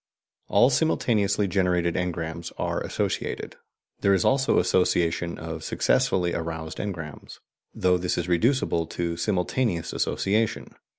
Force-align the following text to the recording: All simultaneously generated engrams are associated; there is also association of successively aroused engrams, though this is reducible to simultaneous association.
All 0.47 0.71
simultaneously 0.71 1.47
generated 1.47 1.93
engrams 1.93 2.51
are 2.57 2.81
associated; 2.81 3.57
there 3.99 4.15
is 4.15 4.25
also 4.25 4.57
association 4.57 5.37
of 5.37 5.63
successively 5.63 6.33
aroused 6.33 6.79
engrams, 6.79 7.37
though 7.75 7.99
this 7.99 8.17
is 8.17 8.27
reducible 8.27 8.87
to 8.87 9.15
simultaneous 9.15 9.93
association. 9.93 10.73